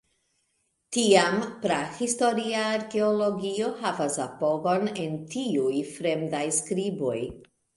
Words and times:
Tiam, 0.95 1.35
prahistoria 1.65 2.63
arkeologio 2.79 3.69
havas 3.83 4.17
apogon 4.27 4.91
en 5.05 5.15
tiuj 5.37 5.77
fremdaj 5.95 6.45
skriboj. 6.63 7.17